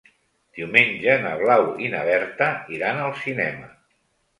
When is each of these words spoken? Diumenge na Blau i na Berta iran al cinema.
Diumenge 0.59 1.19
na 1.27 1.35
Blau 1.43 1.67
i 1.91 1.95
na 1.95 2.03
Berta 2.11 2.51
iran 2.79 3.07
al 3.07 3.19
cinema. 3.25 3.75